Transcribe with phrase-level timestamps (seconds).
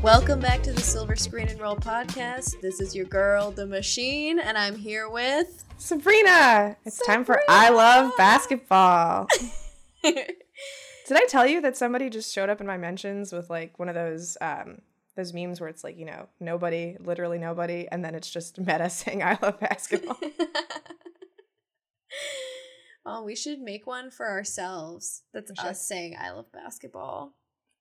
[0.00, 2.60] Welcome back to the Silver Screen and Roll podcast.
[2.60, 6.76] This is your girl, the machine, and I'm here with Sabrina.
[6.84, 9.26] It's time for I Love Basketball.
[10.04, 10.36] Did
[11.10, 13.96] I tell you that somebody just showed up in my mentions with like one of
[13.96, 14.82] those um
[15.16, 18.90] those memes where it's like, you know, nobody, literally nobody, and then it's just meta
[18.90, 20.18] saying I love basketball.
[23.06, 25.22] oh, we should make one for ourselves.
[25.32, 27.34] That's us saying I love basketball.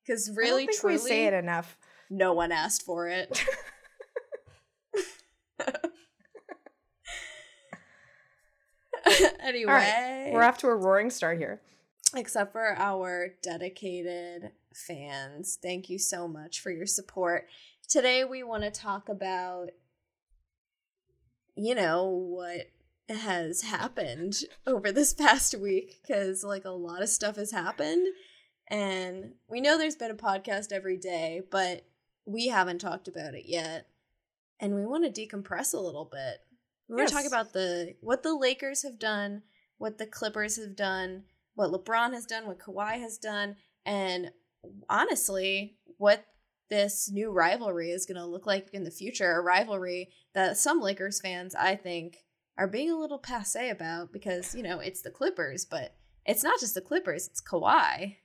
[0.05, 1.77] Because really, truly, we say it enough.
[2.09, 3.43] No one asked for it.
[9.39, 11.61] anyway, right, we're off to a roaring start here.
[12.15, 15.57] Except for our dedicated fans.
[15.61, 17.47] Thank you so much for your support.
[17.87, 19.69] Today, we want to talk about,
[21.55, 22.67] you know, what
[23.09, 24.35] has happened
[24.67, 28.07] over this past week because, like, a lot of stuff has happened.
[28.67, 31.85] And we know there's been a podcast every day, but
[32.25, 33.87] we haven't talked about it yet.
[34.59, 36.37] And we want to decompress a little bit.
[36.87, 39.43] We want to talk about the what the Lakers have done,
[39.77, 41.23] what the Clippers have done,
[41.55, 44.31] what LeBron has done, what Kawhi has done, and
[44.89, 46.25] honestly, what
[46.69, 49.31] this new rivalry is going to look like in the future.
[49.31, 52.17] A rivalry that some Lakers fans, I think,
[52.57, 56.59] are being a little passe about because, you know, it's the Clippers, but it's not
[56.59, 58.17] just the Clippers, it's Kawhi.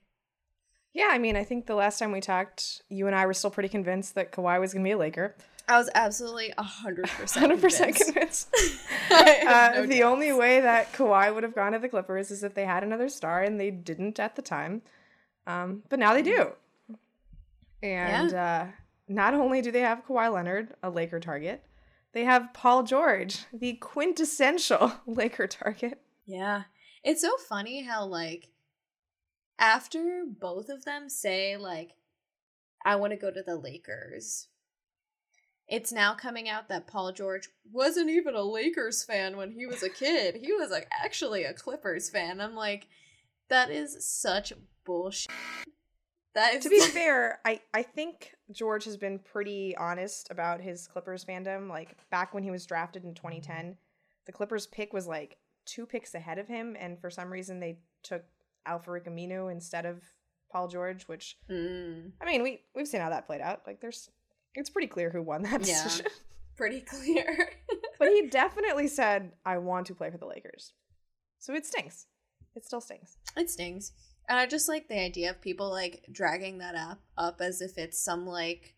[0.93, 3.49] Yeah, I mean, I think the last time we talked, you and I were still
[3.49, 5.35] pretty convinced that Kawhi was going to be a Laker.
[5.67, 8.05] I was absolutely 100% 100% convinced.
[8.05, 8.47] convinced.
[9.11, 12.53] uh, no the only way that Kawhi would have gone to the Clippers is if
[12.53, 14.83] they had another star, and they didn't at the time.
[15.47, 16.51] Um, but now they do.
[17.83, 18.67] And yeah.
[18.67, 18.71] uh,
[19.07, 21.63] not only do they have Kawhi Leonard, a Laker target,
[22.13, 26.01] they have Paul George, the quintessential Laker target.
[26.25, 26.63] Yeah.
[27.03, 28.49] It's so funny how, like,
[29.59, 31.91] after both of them say like
[32.85, 34.47] I want to go to the Lakers.
[35.67, 39.81] It's now coming out that Paul George wasn't even a Lakers fan when he was
[39.81, 40.35] a kid.
[40.35, 42.39] he was like actually a Clippers fan.
[42.39, 42.87] I'm like
[43.49, 45.31] that is such bullshit.
[46.33, 50.87] That is To be fair, I I think George has been pretty honest about his
[50.87, 51.69] Clippers fandom.
[51.69, 53.77] Like back when he was drafted in 2010,
[54.25, 57.79] the Clippers pick was like two picks ahead of him and for some reason they
[58.03, 58.23] took
[58.67, 60.03] Al-Farouq Aminu instead of
[60.51, 62.11] Paul George, which mm.
[62.21, 63.61] I mean, we we've seen how that played out.
[63.65, 64.09] Like there's
[64.53, 66.05] it's pretty clear who won that decision.
[66.05, 66.11] Yeah,
[66.55, 67.49] pretty clear.
[67.99, 70.73] but he definitely said, I want to play for the Lakers.
[71.39, 72.07] So it stings.
[72.55, 73.17] It still stings.
[73.35, 73.91] It stings.
[74.27, 77.77] And I just like the idea of people like dragging that up up as if
[77.77, 78.75] it's some like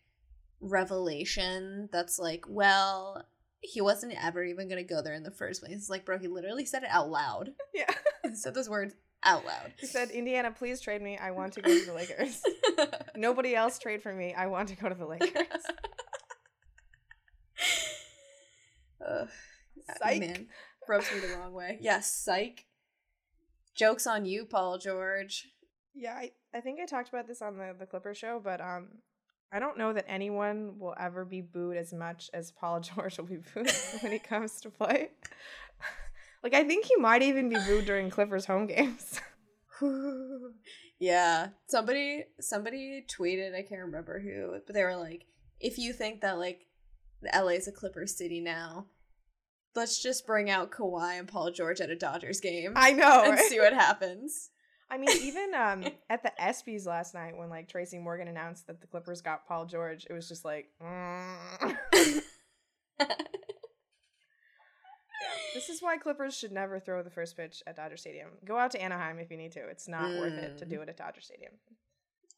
[0.60, 3.24] revelation that's like, well,
[3.60, 5.74] he wasn't ever even gonna go there in the first place.
[5.74, 7.50] It's like, bro, he literally said it out loud.
[7.74, 7.90] Yeah.
[8.24, 9.72] he said those words out loud.
[9.78, 11.16] He said, Indiana, please trade me.
[11.16, 12.42] I want to go to the Lakers.
[13.16, 14.34] Nobody else trade for me.
[14.34, 15.30] I want to go to the Lakers.
[19.06, 19.26] uh,
[19.98, 20.20] psych.
[20.20, 20.46] Man,
[20.88, 21.78] rubs me the wrong way.
[21.80, 22.64] Yes, psych.
[23.78, 25.46] Joke's on you, Paul George.
[25.94, 28.88] Yeah, I, I think I talked about this on the, the Clipper show, but um
[29.50, 33.26] I don't know that anyone will ever be booed as much as Paul George will
[33.26, 33.70] be booed
[34.02, 35.10] when he comes to play.
[36.40, 39.20] Like I think he might even be booed during Clippers home games.
[41.00, 41.48] yeah.
[41.66, 45.26] Somebody somebody tweeted, I can't remember who, but they were like,
[45.58, 46.66] if you think that like
[47.34, 48.86] LA is a Clippers city now,
[49.74, 52.72] let's just bring out Kawhi and Paul George at a Dodgers game.
[52.76, 53.24] I know.
[53.24, 54.50] And see what happens.
[54.90, 58.80] I mean, even um, at the ESPYS last night when like Tracy Morgan announced that
[58.80, 61.36] the Clippers got Paul George, it was just like mm.
[65.54, 68.28] This is why Clippers should never throw the first pitch at Dodger Stadium.
[68.44, 69.68] Go out to Anaheim if you need to.
[69.68, 70.20] It's not mm.
[70.20, 70.82] worth it to do mm.
[70.82, 71.52] it at Dodger Stadium.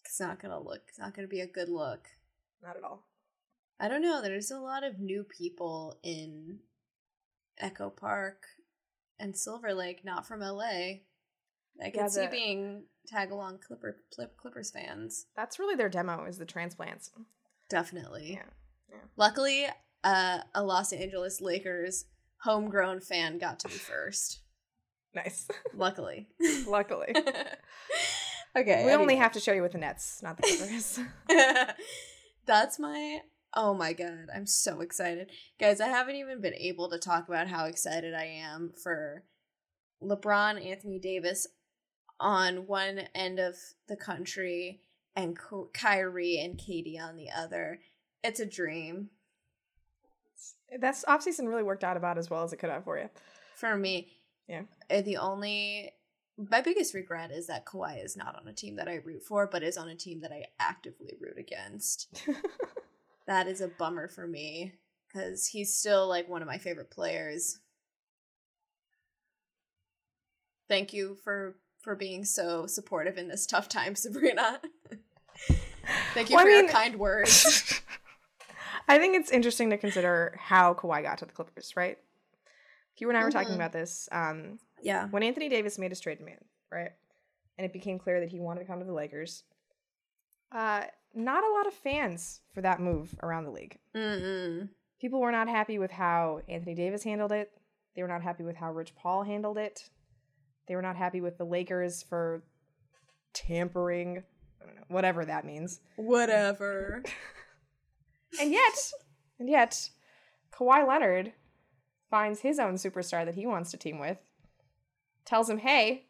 [0.05, 0.81] It's not gonna look.
[0.89, 2.07] It's not gonna be a good look.
[2.63, 3.07] Not at all.
[3.79, 4.23] I don't know.
[4.23, 6.61] There's a lot of new people in
[7.61, 8.45] Echo Park
[9.19, 11.01] and Silver Lake, not from LA.
[11.83, 13.97] I can yeah, see being tag along Clipper
[14.37, 15.27] Clippers fans.
[15.37, 17.11] That's really their demo is the transplants.
[17.69, 18.33] Definitely.
[18.35, 18.51] Yeah.
[18.91, 18.97] yeah.
[19.17, 19.67] Luckily,
[20.05, 22.07] uh, a Los Angeles Lakers
[22.43, 24.41] homegrown fan got to be first.
[25.15, 25.49] Nice.
[25.75, 26.29] Luckily.
[26.67, 27.15] Luckily.
[28.57, 28.85] okay.
[28.85, 31.01] We only have to show you with the Nets, not the Clippers.
[32.47, 33.21] That's my
[33.55, 35.31] Oh my god, I'm so excited.
[35.59, 39.25] Guys, I haven't even been able to talk about how excited I am for
[40.03, 41.47] LeBron, Anthony Davis
[42.21, 43.57] on one end of
[43.89, 44.83] the country
[45.17, 45.37] and
[45.73, 47.81] Kyrie and KD on the other.
[48.23, 49.11] It's a dream.
[50.79, 53.09] That's offseason really worked out about as well as it could have for you.
[53.57, 54.13] For me,
[54.49, 54.63] yeah.
[54.89, 55.93] Uh, the only
[56.51, 59.47] my biggest regret is that Kawhi is not on a team that I root for,
[59.47, 62.09] but is on a team that I actively root against.
[63.31, 64.73] that is a bummer for me
[65.07, 67.61] because he's still like one of my favorite players.
[70.69, 74.61] Thank you for for being so supportive in this tough time, Sabrina.
[76.13, 77.81] Thank you well, for I mean, your kind words.
[78.89, 81.99] I think it's interesting to consider how Kawhi got to the Clippers, right?
[82.99, 83.39] You and I were mm-hmm.
[83.39, 84.09] talking about this.
[84.11, 85.07] Um, yeah.
[85.07, 86.91] When Anthony Davis made his trade demand, right?
[87.57, 89.45] And it became clear that he wanted to come to the Lakers.
[90.53, 90.83] Uh,
[91.15, 93.79] not a lot of fans for that move around the league.
[93.95, 94.69] Mm-mm.
[95.01, 97.51] People were not happy with how Anthony Davis handled it.
[97.97, 99.89] They were not happy with how Rich Paul handled it.
[100.69, 102.43] They were not happy with the Lakers for
[103.33, 104.23] tampering,
[104.61, 105.81] know, whatever that means.
[105.97, 107.03] Whatever.
[108.41, 108.93] and yet,
[109.39, 109.91] and yet,
[110.53, 111.33] Kawhi Leonard
[112.11, 114.19] finds his own superstar that he wants to team with,
[115.25, 116.07] tells him, hey,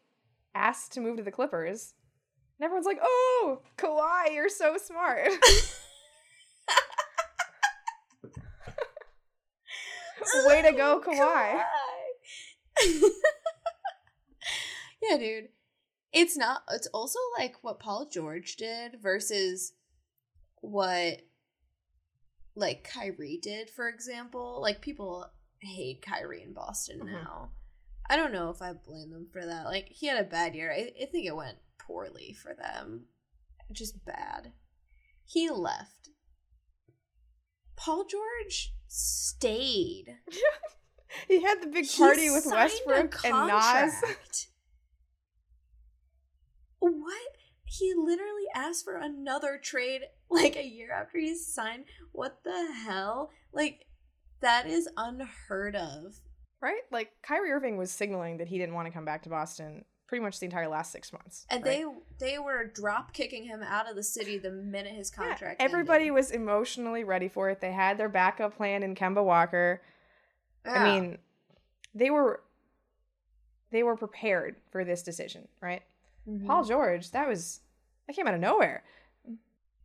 [0.53, 1.93] asked to move to the Clippers.
[2.61, 5.25] And everyone's like, oh, Kawhi, you're so smart.
[10.45, 11.63] Way to go, Kawhi.
[12.77, 12.83] Kawhi.
[15.01, 15.47] yeah, dude.
[16.13, 19.73] It's not, it's also like what Paul George did versus
[20.57, 21.21] what
[22.55, 24.59] like Kyrie did, for example.
[24.61, 25.25] Like people
[25.63, 27.11] hate Kyrie in Boston mm-hmm.
[27.11, 27.53] now.
[28.07, 29.65] I don't know if I blame them for that.
[29.65, 30.71] Like he had a bad year.
[30.71, 33.05] I, I think it went poorly for them.
[33.71, 34.53] Just bad.
[35.25, 36.09] He left.
[37.75, 40.17] Paul George stayed.
[41.27, 43.93] he had the big party he with Westbrook and Nas.
[46.79, 47.31] what?
[47.65, 51.85] He literally asked for another trade like a year after he signed.
[52.11, 53.31] What the hell?
[53.53, 53.85] Like
[54.41, 56.19] that is unheard of.
[56.61, 56.81] Right?
[56.91, 60.25] Like Kyrie Irving was signaling that he didn't want to come back to Boston pretty
[60.25, 61.45] much the entire last six months.
[61.49, 61.85] And right?
[62.19, 65.61] they they were drop kicking him out of the city the minute his contract.
[65.61, 66.15] Yeah, everybody ended.
[66.15, 67.61] was emotionally ready for it.
[67.61, 69.81] They had their backup plan in Kemba Walker.
[70.65, 70.73] Yeah.
[70.73, 71.17] I mean,
[71.95, 72.43] they were
[73.71, 75.81] they were prepared for this decision, right?
[76.27, 76.45] Mm-hmm.
[76.45, 77.61] Paul George, that was
[78.05, 78.83] that came out of nowhere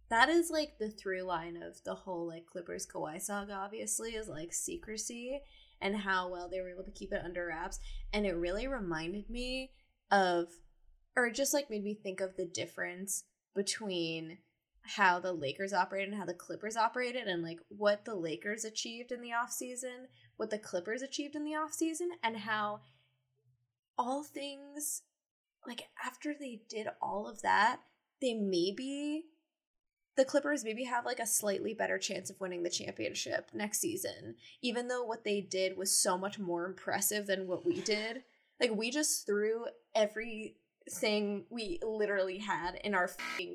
[0.08, 4.28] that is like the through line of the whole like Clippers Kawhi saga, obviously, is
[4.28, 5.40] like secrecy
[5.80, 7.80] and how well they were able to keep it under wraps.
[8.12, 9.72] And it really reminded me
[10.10, 10.48] of,
[11.16, 13.24] or just like made me think of the difference
[13.54, 14.38] between
[14.82, 19.10] how the Lakers operated and how the Clippers operated and like what the Lakers achieved
[19.10, 20.06] in the offseason,
[20.36, 22.80] what the Clippers achieved in the offseason, and how
[23.98, 25.02] all things
[25.66, 27.80] like after they did all of that,
[28.20, 29.24] they maybe
[30.16, 34.36] the Clippers maybe have like a slightly better chance of winning the championship next season,
[34.62, 38.22] even though what they did was so much more impressive than what we did.
[38.60, 43.10] Like we just threw everything we literally had in our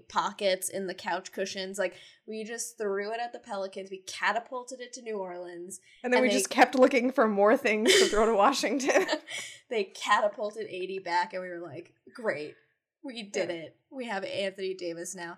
[0.09, 1.79] pockets in the couch cushions.
[1.79, 1.95] Like
[2.27, 3.89] we just threw it at the Pelicans.
[3.89, 7.27] We catapulted it to New Orleans, and then and we they, just kept looking for
[7.27, 9.05] more things to throw to Washington.
[9.69, 12.55] they catapulted AD back, and we were like, "Great,
[13.03, 13.75] we did it.
[13.89, 15.37] We have Anthony Davis now."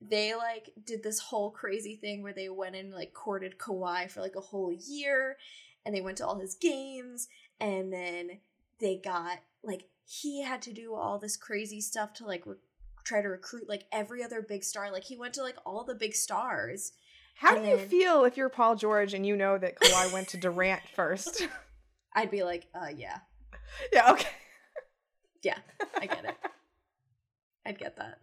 [0.00, 4.20] they like did this whole crazy thing where they went and like courted Kawhi for
[4.20, 5.36] like a whole year
[5.84, 7.28] and they went to all his games
[7.60, 8.40] and then
[8.80, 12.56] they got like he had to do all this crazy stuff to like re-
[13.04, 15.94] try to recruit like every other big star like he went to like all the
[15.94, 16.92] big stars
[17.36, 20.38] how do you feel if you're Paul George and you know that Kawhi went to
[20.38, 21.46] Durant first?
[22.14, 23.18] I'd be like, uh, yeah.
[23.92, 24.28] Yeah, okay.
[25.42, 25.58] yeah,
[26.00, 26.36] I get it.
[27.66, 28.20] I'd get that.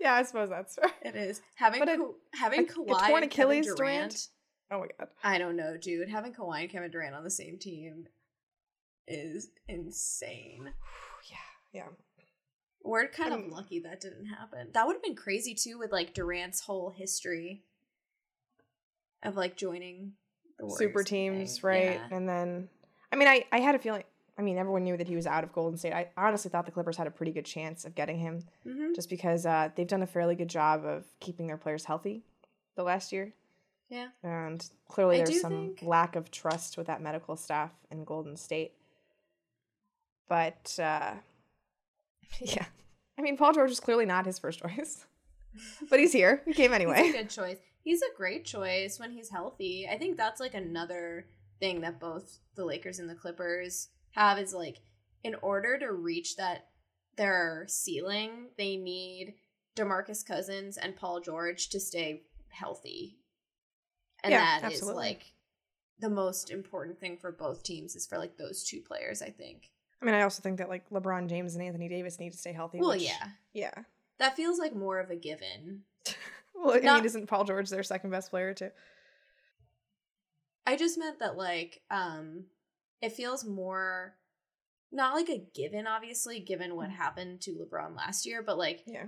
[0.00, 0.92] yeah, I suppose that's right.
[1.02, 4.28] It is having but Ka- having a, Kawhi a torn Achilles Durant, Durant.
[4.70, 5.08] Oh my god!
[5.24, 6.08] I don't know, dude.
[6.08, 8.06] Having Kawhi and Kevin Durant on the same team
[9.06, 10.72] is insane.
[11.30, 11.36] yeah,
[11.72, 11.88] yeah.
[12.82, 14.68] We're kind of lucky that didn't happen.
[14.74, 17.62] That would have been crazy too, with like Durant's whole history
[19.22, 20.12] of like joining
[20.58, 22.00] the super teams, right?
[22.10, 22.16] Yeah.
[22.16, 22.68] And then,
[23.10, 24.04] I mean, I I had a feeling
[24.36, 25.92] I mean, everyone knew that he was out of Golden State.
[25.92, 28.92] I honestly thought the Clippers had a pretty good chance of getting him, mm-hmm.
[28.94, 32.22] just because uh, they've done a fairly good job of keeping their players healthy
[32.76, 33.32] the last year.
[33.88, 34.08] Yeah.
[34.24, 35.82] And clearly, I there's some think...
[35.82, 38.72] lack of trust with that medical staff in Golden State.
[40.28, 41.14] But uh,
[42.40, 42.66] yeah,
[43.18, 45.06] I mean, Paul George is clearly not his first choice,
[45.90, 46.42] but he's here.
[46.44, 47.02] He came anyway.
[47.02, 47.58] He's a good choice.
[47.82, 49.86] He's a great choice when he's healthy.
[49.90, 51.26] I think that's like another
[51.60, 54.78] thing that both the Lakers and the Clippers have is like
[55.22, 56.66] in order to reach that
[57.16, 59.34] their ceiling, they need
[59.76, 63.18] DeMarcus Cousins and Paul George to stay healthy.
[64.22, 64.92] And yeah, that absolutely.
[64.92, 65.32] is like
[66.00, 69.70] the most important thing for both teams is for like those two players, I think.
[70.00, 72.52] I mean, I also think that like LeBron James and Anthony Davis need to stay
[72.52, 72.78] healthy.
[72.78, 73.28] Well, which- yeah.
[73.52, 73.72] yeah.
[74.18, 75.82] That feels like more of a given.
[76.56, 78.70] Well, I mean, isn't Paul George their second best player too?
[80.66, 82.44] I just meant that like um
[83.02, 84.14] it feels more
[84.92, 89.06] not like a given obviously given what happened to LeBron last year, but like Yeah.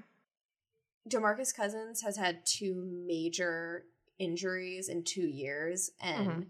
[1.08, 2.74] DeMarcus Cousins has had two
[3.06, 3.84] major
[4.18, 6.46] injuries in 2 years and Mhm.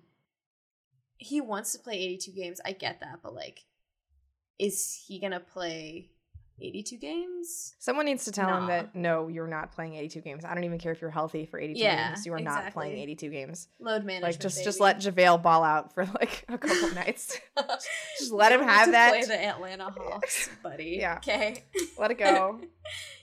[1.18, 2.60] he wants to play 82 games.
[2.64, 3.66] I get that, but like
[4.58, 6.10] is he going to play
[6.60, 7.74] 82 games?
[7.78, 10.44] Someone needs to tell him that no, you're not playing 82 games.
[10.44, 12.24] I don't even care if you're healthy for 82 Yeah, games.
[12.24, 13.68] You are not playing 82 games.
[13.78, 14.22] Load management.
[14.22, 17.38] Like just just let JaVale ball out for like a couple nights.
[18.18, 19.10] just let him have to that.
[19.10, 20.96] Play the Atlanta Hawks, buddy.
[20.98, 21.16] Yeah.
[21.18, 21.62] Okay.
[21.98, 22.60] Let it go.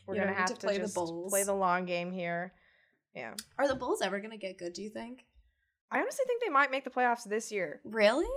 [0.05, 1.31] We're gonna have to to, play the Bulls.
[1.31, 2.53] play the long game here.
[3.15, 3.33] Yeah.
[3.57, 4.73] Are the Bulls ever gonna get good?
[4.73, 5.25] Do you think?
[5.89, 7.79] I honestly think they might make the playoffs this year.
[7.83, 8.27] Really?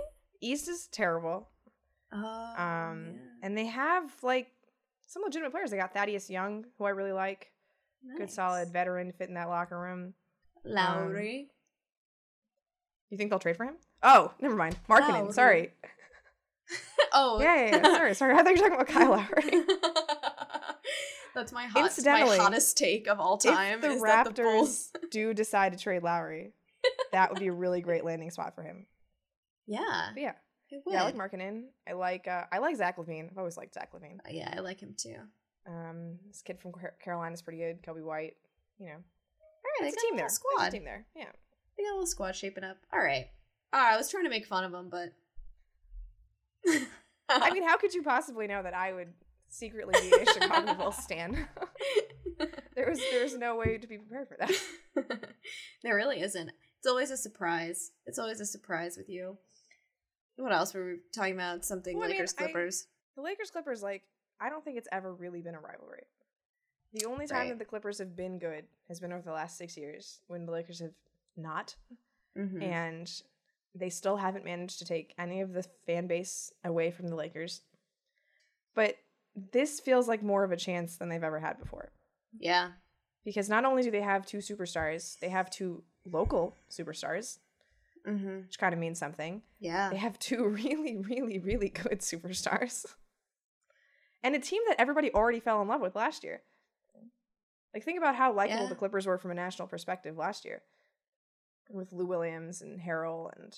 [0.41, 1.49] East is terrible.
[2.13, 3.19] Oh, Um yeah.
[3.43, 4.47] and they have like
[5.07, 5.71] some legitimate players.
[5.71, 7.51] They got Thaddeus Young, who I really like.
[8.17, 10.13] Good solid veteran fit in that locker room.
[10.63, 11.49] Lauri.
[13.09, 13.75] You think they'll trade for him?
[14.03, 14.77] Oh, never mind.
[14.89, 15.21] Markkanen.
[15.21, 15.33] Lauri.
[15.33, 15.71] Sorry.
[17.13, 17.81] oh, Yeah, yeah, yeah.
[17.95, 18.33] Sorry, sorry.
[18.35, 19.63] I thought you were talking about Kyle Lowry.
[21.35, 23.75] That's my hot, Incidentally, my hottest take of all time.
[23.75, 24.91] if the is that the Raptors Bulls.
[25.11, 26.53] do decide to trade Lowry,
[27.11, 28.87] that would be a really great landing spot for him.
[29.67, 30.33] yeah, But yeah,
[30.69, 30.93] it would.
[30.93, 31.63] yeah, I like Markkanen.
[31.87, 33.29] I like uh, I like Zach LaVine.
[33.31, 34.19] I've always liked Zach LaVine.
[34.29, 35.15] yeah, I like him too.
[35.67, 37.81] Um, this kid from Car- Carolina is pretty good.
[37.83, 38.35] Coby White.
[38.79, 40.23] You know, All right, it's a team a there.
[40.23, 40.67] There's squad.
[40.67, 41.05] a team there.
[41.15, 41.25] Yeah.
[41.77, 42.77] They got a little squad shaping up.
[42.93, 43.27] All right.
[43.73, 43.93] All right.
[43.93, 45.09] I was trying to make fun of them, but
[47.29, 49.13] I mean, how could you possibly know that I would
[49.49, 51.47] secretly be a Chicago Bulls stan?
[52.75, 55.29] there was there was no way to be prepared for that.
[55.83, 56.51] there really isn't.
[56.79, 57.91] It's always a surprise.
[58.05, 59.37] It's always a surprise with you.
[60.37, 61.65] What else were we talking about?
[61.65, 62.87] Something Well, I mean, Lakers I- Clippers.
[63.15, 64.03] The Lakers Clippers, like,
[64.39, 66.03] I don't think it's ever really been a rivalry.
[66.93, 67.49] The only time Right.
[67.49, 70.51] that the Clippers have been good has been over the last six years when the
[70.51, 70.93] Lakers have
[71.35, 71.75] not.
[72.35, 72.61] Mhm.
[72.63, 73.23] And
[73.75, 77.61] they still haven't managed to take any of the fan base away from the Lakers.
[78.75, 78.97] But
[79.35, 81.91] this feels like more of a chance than they've ever had before.
[82.39, 82.73] yeah.
[83.23, 87.39] Because not only do they have two superstars, they have two local superstars,
[88.07, 88.37] Mm-hmm.
[88.43, 89.41] which kind of means something.
[89.59, 89.89] Yeah.
[89.89, 92.85] They have two really, really, really good superstars.
[94.23, 96.41] And a team that everybody already fell in love with last year.
[97.73, 98.69] Like, think about how likable Yeah.
[98.69, 100.63] the Clippers were from a national perspective last year.
[101.69, 103.55] With Lou Williams and Harrell and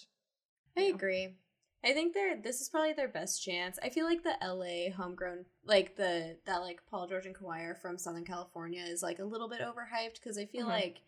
[0.78, 0.96] I Yeah.
[0.96, 1.38] agree.
[1.84, 3.80] I think they're this is probably their best chance.
[3.82, 7.76] I feel like the LA homegrown like the that like Paul George and Kawhi are
[7.76, 10.70] from Southern California is like a little bit overhyped because I feel Mhm.
[10.72, 11.02] like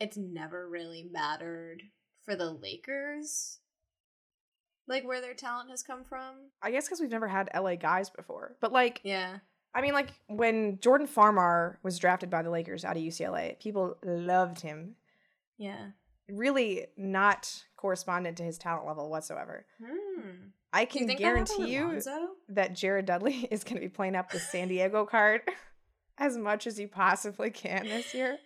[0.00, 1.82] it's never really mattered
[2.24, 3.58] for the Lakers.
[4.88, 6.50] Like where their talent has come from.
[6.60, 8.56] I guess because we've never had LA guys before.
[8.60, 9.38] But like Yeah.
[9.74, 13.96] I mean, like when Jordan Farmar was drafted by the Lakers out of UCLA, people
[14.04, 14.96] loved him.
[15.56, 15.90] Yeah.
[16.28, 19.64] Really not correspondent to his talent level whatsoever.
[19.82, 20.50] Hmm.
[20.72, 22.00] I you can happened guarantee you
[22.48, 25.42] that Jared Dudley is going to be playing up the San Diego card
[26.18, 28.38] as much as he possibly can this year.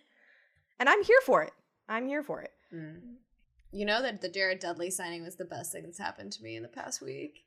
[0.79, 1.53] And I'm here for it.
[1.89, 2.51] I'm here for it.
[2.71, 3.15] Hmm.
[3.77, 6.55] You know that the Jared Dudley signing was the best thing that's happened to me
[6.55, 7.45] in the past week.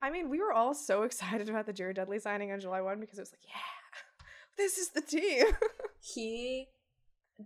[0.00, 2.98] I mean, we were all so excited about the Jared Dudley signing on July 1
[2.98, 4.24] because it was like, yeah,
[4.56, 5.48] this is the team.
[6.00, 6.68] he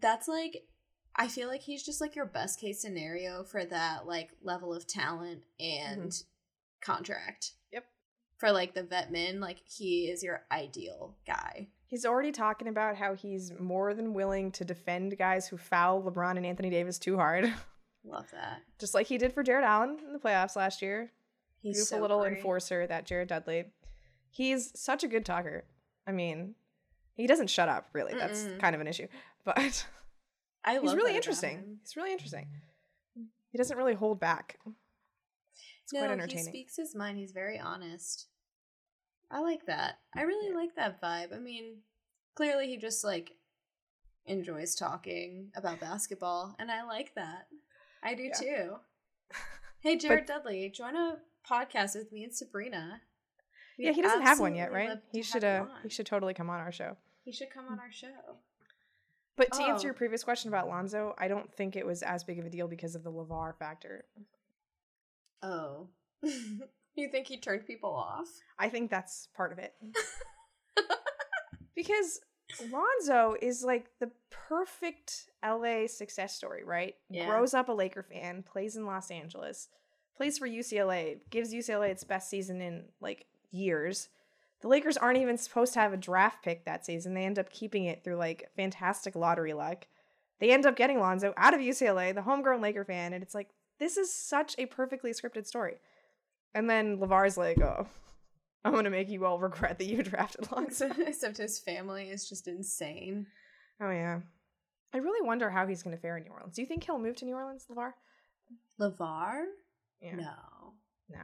[0.01, 0.63] that's like
[1.17, 4.87] I feel like he's just like your best case scenario for that like level of
[4.87, 6.93] talent and mm-hmm.
[6.93, 7.55] contract.
[7.73, 7.85] Yep.
[8.37, 11.67] For like the vet men, like he is your ideal guy.
[11.89, 16.37] He's already talking about how he's more than willing to defend guys who foul LeBron
[16.37, 17.53] and Anthony Davis too hard,
[18.09, 18.63] Love that.
[18.79, 21.13] just like he did for Jarrett Allen in the playoffs last year.
[21.61, 22.37] He's Beautiful so little great.
[22.37, 23.65] enforcer, that Jared Dudley.
[24.31, 25.65] He's such a good talker.
[26.07, 26.55] I mean,
[27.15, 28.15] he doesn't shut up, really.
[28.15, 28.61] That's Mm-mm.
[28.61, 29.09] kind of an issue.
[29.45, 29.87] But
[30.63, 31.79] I love he's really interesting.
[31.83, 32.49] He's really interesting.
[33.51, 34.59] He doesn't really hold back.
[35.85, 37.17] It's no, quite he speaks his mind.
[37.17, 38.27] He's very honest.
[39.31, 40.01] I like that.
[40.15, 40.57] I really Yeah.
[40.57, 41.35] like that vibe.
[41.35, 41.79] I mean,
[42.35, 43.33] clearly he just like
[44.27, 47.47] enjoys talking about basketball, and I like that.
[48.09, 48.33] I do Yeah.
[48.41, 48.77] too.
[49.81, 53.01] Hey, Jared Dudley, join a podcast with me and Sabrina.
[53.79, 54.99] We'd yeah, he doesn't have one yet, right?
[55.13, 56.97] He should uh he should totally come on our show.
[57.25, 58.09] He should come on our show.
[59.37, 59.89] But to answer Oh.
[59.89, 62.67] your previous question about Lonzo, I don't think it was as big of a deal
[62.67, 64.05] because of the LeVar factor.
[65.45, 65.87] Oh,
[66.23, 68.27] you think he turned people off?
[68.59, 69.75] I think that's part of it.
[71.77, 72.21] because
[72.71, 76.95] Lonzo is like the perfect LA success story, right?
[77.11, 77.27] Yeah.
[77.27, 79.69] Grows up a Laker fan, plays in Los Angeles,
[80.17, 84.09] plays for UCLA, gives UCLA its best season in like years.
[84.61, 87.15] The Lakers aren't even supposed to have a draft pick that season.
[87.15, 89.87] They end up keeping it through like fantastic lottery luck.
[90.41, 93.51] They end up getting Lonzo out of UCLA, the homegrown Laker fan, and it's like
[93.79, 95.77] this is such a perfectly scripted story.
[96.55, 97.87] And then LeVar's like, "Oh,
[98.65, 102.49] I'm gonna make you all regret that you drafted Lonzo." Except his family is just
[102.49, 103.27] insane.
[103.81, 104.21] Oh yeah.
[104.93, 106.55] I really wonder how he's going to fare in New Orleans.
[106.55, 107.93] Do you think he'll move to New Orleans, LeVar?
[108.81, 109.43] LeVar?
[110.01, 110.17] Yeah.
[110.17, 110.73] No.
[111.11, 111.21] No.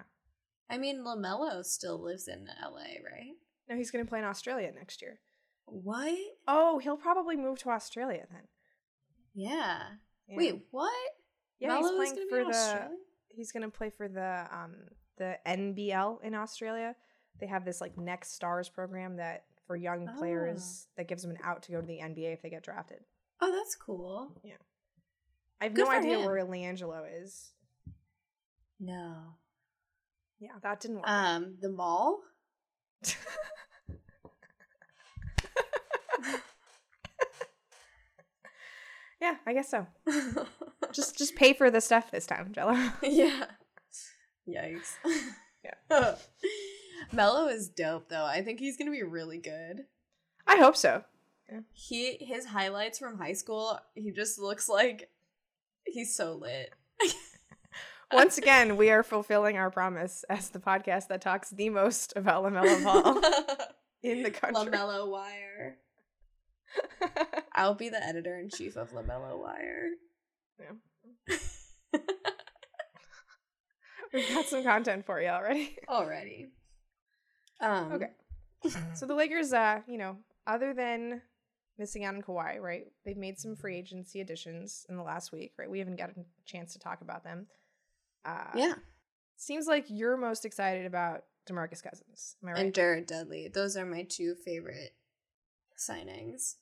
[0.69, 3.33] I mean, LaMelo still lives in LA, right?
[3.69, 5.19] No, he's going to play in Australia next year.
[5.67, 6.15] What?
[6.47, 8.43] Oh, he'll probably move to Australia then.
[9.35, 9.79] Yeah.
[10.29, 10.37] Yeah.
[10.37, 10.93] Wait, what?
[11.59, 12.97] yeah, Melo he's playing gonna for the Australia?
[13.29, 14.75] he's to play for the um
[15.19, 16.95] the NBL in Australia.
[17.41, 20.19] They have this like Next Stars program that for young Oh.
[20.19, 23.01] players that gives them an out to go to the NBA if they get drafted.
[23.41, 24.33] Oh, that's cool.
[24.45, 24.55] Yeah.
[25.61, 26.27] I have Good no idea him.
[26.27, 27.51] where LiAngelo is.
[28.81, 29.15] No.
[30.39, 31.09] Yeah, that didn't work.
[31.09, 32.21] Um, the mall?
[39.21, 39.87] yeah, I guess so.
[40.93, 42.93] Just just pay for the stuff this time, Gelo.
[43.03, 43.47] yeah.
[44.49, 44.93] Yikes.
[45.65, 46.15] Yeah.
[47.13, 48.25] Melo is dope though.
[48.25, 49.85] I think he's gonna be really good.
[50.47, 51.05] I hope so.
[51.73, 55.11] He his highlights from high school, he just looks like
[55.87, 56.73] he's so lit.
[58.13, 62.45] Once again, we are fulfilling our promise as the podcast that talks the most about
[62.45, 63.21] LaMelo Ball
[64.03, 64.71] in the country.
[64.71, 65.79] LaMelo Wire.
[67.55, 69.91] I'll be the editor in chief of LaMelo Wire.
[70.61, 71.37] Yeah.
[74.13, 75.77] We've got some content for you already.
[75.89, 76.53] Already.
[77.61, 78.11] Um Okay.
[78.95, 81.21] So the Lakers, uh, you know, other than
[81.79, 82.87] missing out on Kawhi, right?
[83.05, 85.69] They've made some free agency additions in the last week, right?
[85.69, 87.47] We haven't gotten a chance to talk about them.
[88.25, 88.75] Uh, Yeah.
[89.37, 92.37] Seems like you're most excited about Demarcus Cousins.
[92.43, 92.61] Am I right?
[92.63, 93.49] And Jared Dudley.
[93.49, 94.95] Those are my two favorite
[95.77, 96.55] signings.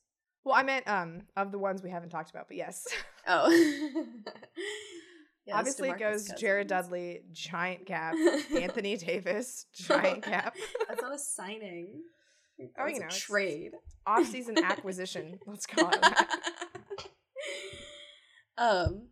[0.43, 2.85] well, I meant um of the ones we haven't talked about, but yes.
[3.27, 3.47] Oh.
[5.45, 8.15] Yes, Obviously, it goes Jared Dudley, giant cap.
[8.55, 10.55] Anthony Davis, giant cap.
[10.87, 12.01] That's not a signing.
[12.79, 13.71] Oh, you a know, trade.
[14.05, 15.39] Off-season acquisition.
[15.45, 16.29] Let's call it that.
[18.57, 19.07] um,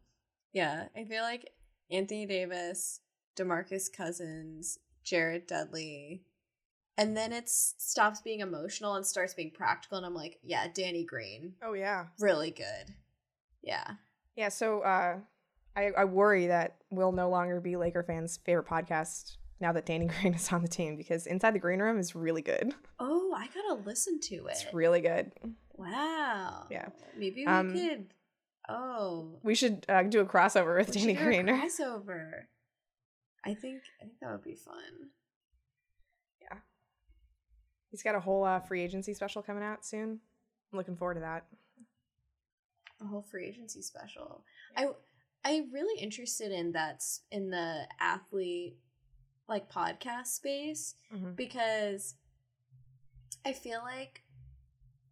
[0.54, 1.50] yeah, I feel like
[1.90, 3.02] Anthony Davis,
[3.38, 6.24] Demarcus Cousins, Jared Dudley,
[6.98, 9.98] and then it stops being emotional and starts being practical.
[9.98, 12.06] And I'm like, yeah, Danny Green, Oh yeah.
[12.20, 12.96] really good.
[13.64, 13.86] Yeah,
[14.36, 15.18] Yeah, so uh,
[15.76, 20.06] I, I worry that we'll no longer be Laker fans' favorite podcast now that Danny
[20.22, 22.74] Green is on the team because Inside the Green Room is really good.
[23.00, 24.52] Oh, I gotta listen to it.
[24.52, 25.32] It's really good.
[25.78, 26.66] wow.
[26.70, 26.88] Yeah.
[27.18, 28.14] Maybe we Um, could.
[28.70, 31.46] Oh, We should uh, do a crossover with we Danny should do a Green.
[31.62, 32.32] crossover.
[33.44, 35.10] I think I think that would be fun.
[36.42, 36.58] Yeah.
[37.90, 40.20] He's got a whole uh, free agency special coming out soon.
[40.72, 41.46] I'm looking forward to that.
[43.02, 44.44] A whole free agency special.
[44.78, 44.90] I
[45.44, 47.02] I'm really interested in that
[47.32, 48.78] in the athlete
[49.48, 51.36] like podcast space Mhm.
[51.36, 52.16] because
[53.46, 54.22] I feel like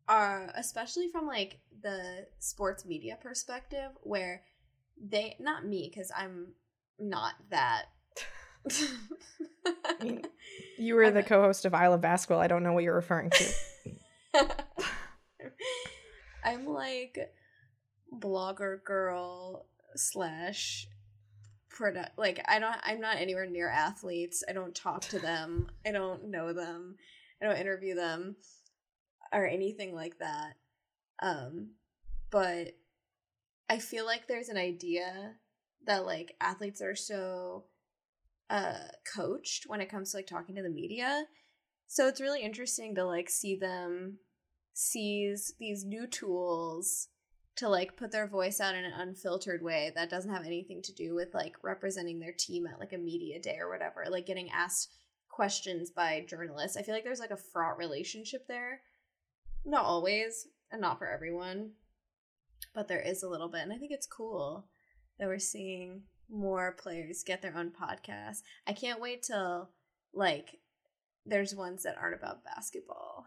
[0.07, 4.43] uh especially from like the sports media perspective where
[5.01, 6.53] they not me cuz I'm
[6.99, 7.85] not that
[10.01, 10.21] mean,
[10.77, 12.39] You were the co-host of I Love Basketball.
[12.41, 13.53] I don't know what you're referring to.
[16.43, 17.33] I'm like
[18.13, 19.65] blogger girl
[19.95, 20.87] slash
[21.69, 24.43] product like I don't I'm not anywhere near athletes.
[24.47, 25.69] I don't talk to them.
[25.85, 26.95] I don't know them.
[27.41, 28.35] I don't interview them
[29.31, 30.53] or anything like that.
[31.21, 31.71] Um
[32.31, 32.73] but
[33.69, 35.35] I feel like there's an idea
[35.85, 37.65] that like athletes are so
[38.49, 38.79] uh
[39.15, 41.25] coached when it comes to like talking to the media.
[41.87, 44.19] So it's really interesting to like see them
[44.73, 47.07] seize these new tools
[47.57, 50.93] to like put their voice out in an unfiltered way that doesn't have anything to
[50.93, 54.49] do with like representing their team at like a media day or whatever, like getting
[54.49, 54.97] asked
[55.29, 56.77] questions by journalists.
[56.77, 58.81] I feel like there's like a fraught relationship there.
[59.65, 61.71] Not always, and not for everyone,
[62.73, 63.61] but there is a little bit.
[63.61, 64.67] And I think it's cool
[65.19, 68.41] that we're seeing more players get their own podcast.
[68.67, 69.69] I can't wait till
[70.13, 70.59] like
[71.25, 73.25] there's ones that aren't about basketball.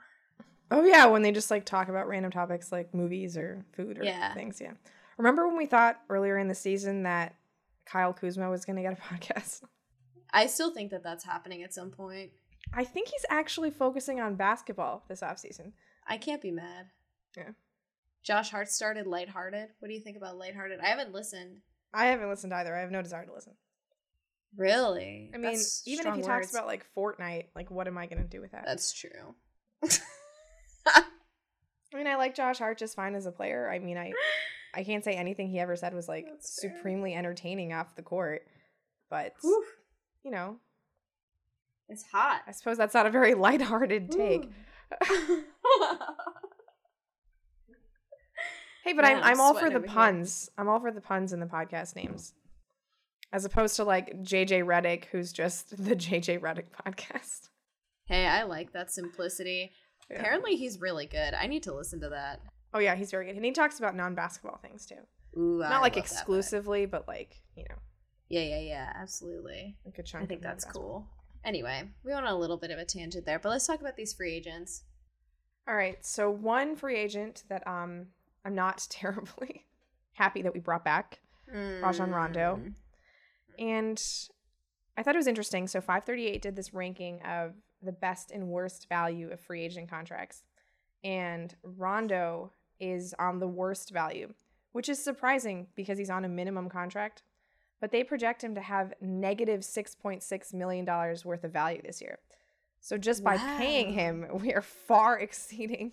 [0.73, 4.05] Oh yeah, when they just like talk about random topics like movies or food or
[4.05, 4.33] Yeah.
[4.35, 4.61] things.
[4.61, 4.73] Yeah.
[5.19, 7.35] Remember when we thought earlier in the season that
[7.85, 9.63] Kyle Kuzma was going to get a podcast?
[10.33, 12.31] I still think that that's happening at some point.
[12.73, 15.73] I think he's actually focusing on basketball this offseason.
[16.07, 16.87] I can't be mad.
[17.37, 17.51] Yeah.
[18.23, 19.69] Josh Hart started lighthearted.
[19.79, 20.81] What do you think about lighthearted?
[20.81, 21.59] I haven't listened.
[21.93, 22.75] I haven't listened either.
[22.75, 23.53] I have no desire to listen.
[24.57, 25.31] Really?
[25.35, 26.27] I mean, That's even if he words.
[26.29, 28.65] talks about like Fortnite, like what am I gonna do with that?
[28.67, 29.35] That's true.
[31.93, 33.71] I mean, I like Josh Hart just fine as a player.
[33.71, 34.13] I mean, I
[34.75, 36.75] I can't say anything he ever said was like That's fair.
[36.77, 38.43] supremely entertaining off the court,
[39.11, 39.65] but Whew.
[40.25, 40.57] you know,
[41.91, 42.41] It's hot.
[42.47, 44.51] I suppose that's not a very lighthearted take.
[48.85, 49.95] Hey, but Man, I'm I'm all for the over here.
[49.95, 50.51] puns.
[50.59, 52.35] I'm all for the puns in the podcast names,
[53.33, 57.49] as opposed to like JJ Redick, who's just the JJ Redick podcast.
[58.07, 59.71] hey, I like that simplicity.
[60.11, 60.19] Yeah.
[60.21, 61.35] Apparently, he's really good.
[61.35, 62.41] I need to listen to that.
[62.75, 64.97] Oh yeah, he's very good, and he talks about non-basketball things too.
[65.39, 67.77] Ooh, I Not like love that exclusively, but like you know,
[68.29, 68.93] Yeah, yeah, yeah.
[68.95, 69.77] Absolutely.
[69.87, 70.25] a good chunk.
[70.25, 71.07] I think that's cool.
[71.45, 73.97] Anyway, we went on a little bit of a tangent there, but let's talk about
[73.97, 74.85] these free agents.
[75.69, 78.07] All right, so one free agent that um
[78.45, 79.67] I'm not terribly
[80.15, 82.61] happy that we brought back, Rajon Rondo.
[82.63, 82.75] Mm.
[83.59, 84.03] and
[84.97, 85.67] I thought it was interesting.
[85.69, 90.45] So 538 did this ranking of the best and worst value of free agent contracts,
[91.05, 94.33] and Rondo is on the worst value,
[94.73, 97.23] which is surprising because he's on a minimum contract.
[97.81, 100.87] But they project him to have negative $6.6 million
[101.25, 102.21] worth of value this year.
[102.81, 105.93] So just by paying him, we are far exceeding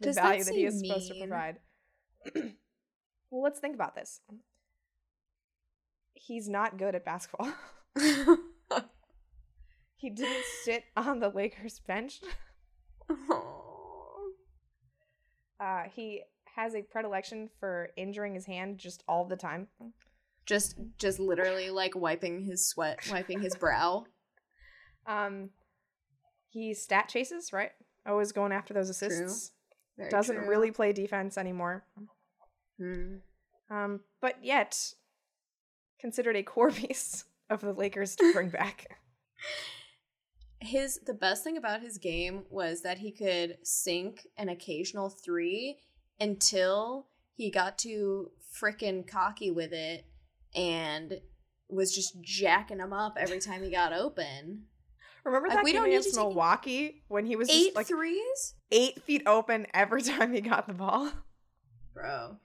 [0.00, 1.56] the Does value that, he is seem supposed to provide.
[3.30, 4.20] well, let's think about this.
[6.14, 7.52] He's not good at basketball.
[10.00, 12.20] he didn't sit on the Lakers bench.
[15.60, 16.22] Uh, he
[16.56, 19.68] has a predilection for injuring his hand just all the time.
[20.46, 24.04] just, just literally like wiping his sweat, wiping his brow.
[25.06, 25.50] Um,
[26.50, 27.70] he stat chases, right?
[28.06, 29.50] Always going after those assists.
[30.10, 30.48] Doesn't true.
[30.48, 31.84] really play defense anymore.
[32.78, 33.16] Hmm.
[33.70, 34.92] Um, but yet
[35.98, 38.98] considered a core piece of the Lakers to bring back.
[40.60, 45.78] His the best thing about his game was that he could sink an occasional three
[46.20, 50.04] until he got too frickin' cocky with it
[50.54, 51.14] and
[51.68, 54.64] was just jacking them up every time he got open.
[55.24, 57.86] Remember Like, that we game don't need against Milwaukee when he was Eight just like
[57.86, 58.54] threes?
[58.72, 61.10] eight feet open every time he got the ball?
[61.94, 62.36] Bro.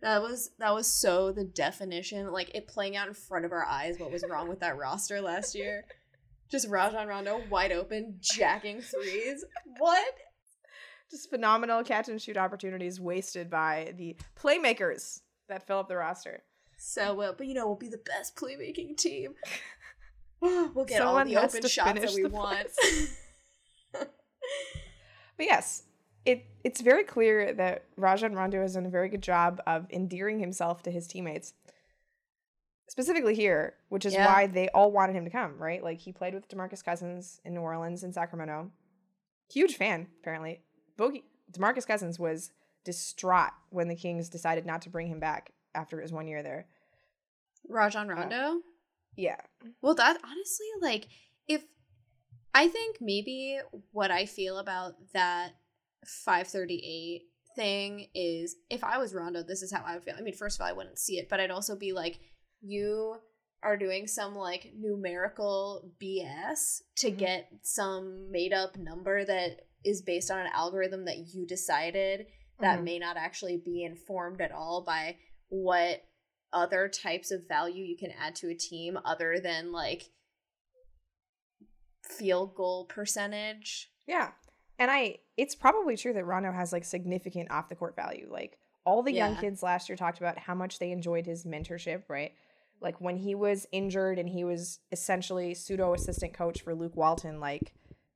[0.00, 3.64] That was that was so the definition, like it playing out in front of our
[3.64, 5.84] eyes what was wrong with that roster last year.
[6.50, 9.44] Just Rajon Rondo wide open, jacking threes.
[9.78, 10.14] What?
[11.10, 16.42] Just phenomenal catch and shoot opportunities wasted by the playmakers that fill up the roster.
[16.78, 19.34] So well, but you know, we'll be the best playmaking team.
[20.40, 22.68] we'll get Someone all the open shots that we want.
[25.38, 25.84] But yes,
[26.26, 30.40] it it's very clear that Rajon Rondo has done a very good job of endearing
[30.40, 31.54] himself to his teammates.
[32.98, 34.26] Specifically here, which is Yeah.
[34.26, 35.84] why they all wanted him to come, right?
[35.84, 38.72] Like he played with DeMarcus Cousins in New Orleans and Sacramento.
[39.48, 40.64] Huge fan, apparently.
[40.98, 42.50] Boogie DeMarcus Cousins was
[42.82, 46.66] distraught when the Kings decided not to bring him back after his one year there.
[47.68, 48.62] Rajon uh, Rondo?
[49.14, 49.42] Yeah.
[49.80, 51.06] Well, that honestly, like,
[51.46, 51.62] if
[52.52, 53.60] I think maybe
[53.92, 55.52] what I feel about that
[56.04, 57.22] 538
[57.54, 60.16] thing is if I was Rondo, this is how I would feel.
[60.18, 62.18] I mean, first of all, I wouldn't see it, but I'd also be like,
[62.60, 63.16] you
[63.62, 67.18] are doing some like numerical BS to Mhm.
[67.18, 72.26] get some made up number that is based on an algorithm that you decided
[72.60, 72.84] that Mhm.
[72.84, 75.18] may not actually be informed at all by
[75.48, 76.04] what
[76.52, 80.10] other types of value you can add to a team other than like
[82.02, 83.92] field goal percentage.
[84.06, 84.32] Yeah.
[84.78, 88.28] And I it's probably true that Rondo has like significant off the court value.
[88.30, 92.04] Like all the young kids last year talked about how much they enjoyed his mentorship,
[92.08, 92.32] right?
[92.80, 97.40] Like when he was injured and he was essentially pseudo assistant coach for Luke Walton,
[97.40, 97.74] like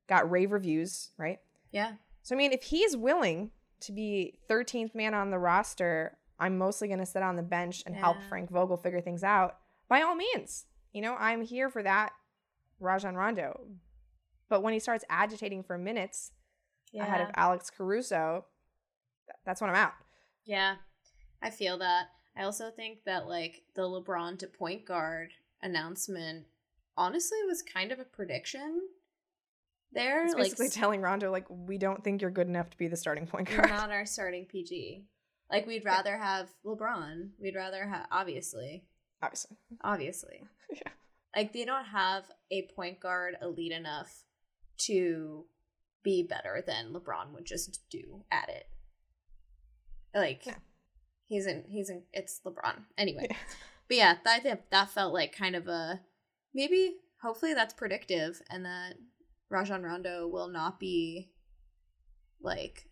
[0.09, 1.39] got rave reviews, right?
[1.71, 1.93] Yeah.
[2.23, 6.89] So I mean, if he's willing to be 13th man on the roster, I'm mostly
[6.89, 9.59] going to sit on the bench and help Frank Vogel figure things out.
[9.89, 12.13] By all means, you know, I'm here for that,
[12.81, 13.61] Rajon Rondo.
[14.49, 16.33] But when he starts agitating for minutes
[16.99, 18.45] ahead of Alex Caruso,
[19.45, 19.93] that's when I'm out.
[20.45, 20.77] Yeah.
[21.41, 22.07] I feel that.
[22.37, 25.31] I also think that like the LeBron to point guard
[25.63, 26.47] announcement
[26.97, 28.81] honestly was kind of a prediction
[29.93, 30.25] there.
[30.25, 32.89] It's like basically s- telling Rondo like we don't think you're good enough to be
[32.89, 33.71] the starting point you're guard.
[33.71, 35.05] not our starting PG.
[35.51, 37.31] Like we'd rather have LeBron.
[37.41, 38.85] We'd rather have obviously.
[39.23, 40.45] Obviously, Obviously.
[40.75, 40.91] Yeah.
[41.37, 44.25] Like they don't have a point guard elite enough
[44.79, 45.45] to
[46.03, 48.67] be better than LeBron would just do at it.
[50.15, 50.55] Like yeah.
[51.33, 52.85] He's in he's in it's LeBron.
[52.99, 53.27] Anyway.
[53.31, 53.37] Yeah.
[53.89, 56.01] But yeah, that that that felt like kind of a
[56.55, 58.95] maybe hopefully that's predictive and that
[59.49, 61.31] Rajon Rondo will not be
[62.41, 62.89] like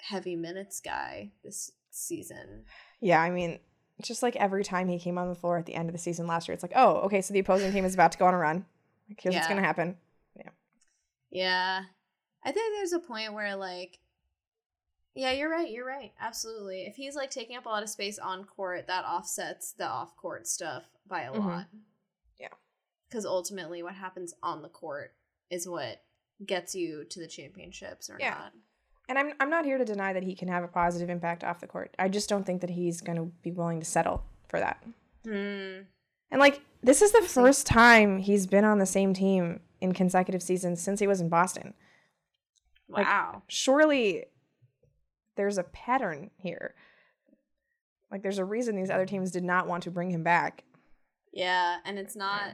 [0.00, 2.64] heavy minutes guy this season.
[3.00, 3.60] Yeah, I mean,
[4.02, 6.26] just like every time he came on the floor at the end of the season
[6.26, 8.34] last year, it's like, oh, okay, so the opposing team is about to go on
[8.34, 8.66] a run.
[9.08, 9.40] Like, here's yeah.
[9.40, 9.96] what's gonna happen.
[10.36, 10.50] Yeah.
[11.30, 11.82] Yeah.
[12.44, 13.98] I think there's a point where like
[15.14, 15.70] yeah, you're right.
[15.70, 16.12] You're right.
[16.20, 16.82] Absolutely.
[16.82, 20.16] If he's like taking up a lot of space on court, that offsets the off
[20.16, 21.46] court stuff by a mm-hmm.
[21.46, 21.66] lot.
[22.38, 22.48] Yeah.
[23.08, 25.12] Because ultimately, what happens on the court
[25.50, 26.02] is what
[26.44, 28.30] gets you to the championships or yeah.
[28.30, 28.52] not.
[29.08, 31.60] And I'm I'm not here to deny that he can have a positive impact off
[31.60, 31.94] the court.
[31.98, 34.82] I just don't think that he's going to be willing to settle for that.
[35.26, 35.84] Mm.
[36.30, 40.42] And like this is the first time he's been on the same team in consecutive
[40.42, 41.74] seasons since he was in Boston.
[42.88, 43.30] Wow.
[43.34, 44.24] Like, surely
[45.36, 46.74] there's a pattern here.
[48.10, 50.64] Like there's a reason these other teams did not want to bring him back.
[51.32, 52.52] Yeah, and it's not yeah.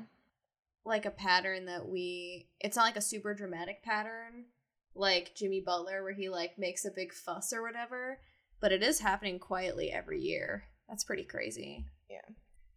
[0.84, 4.46] like a pattern that we it's not like a super dramatic pattern
[4.94, 8.18] like Jimmy Butler where he like makes a big fuss or whatever,
[8.60, 10.64] but it is happening quietly every year.
[10.88, 11.86] That's pretty crazy.
[12.10, 12.34] Yeah.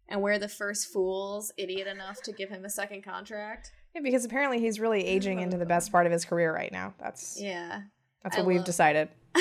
[0.08, 3.72] And we're the first fools idiot enough to give him a second contract.
[3.94, 6.94] Yeah, because apparently he's really aging into the best part of his career right now.
[7.00, 7.82] That's Yeah.
[8.22, 9.08] That's what I we've love, decided.